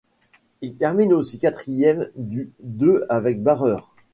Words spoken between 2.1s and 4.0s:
du deux avec barreur.